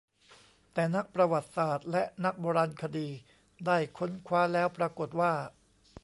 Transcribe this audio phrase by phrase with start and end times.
[0.73, 3.09] แต่นักประวัติศาสตร์และนักโบราณคดี
[3.65, 5.33] ได้ค้นคว้าแล้วปรากฏว่า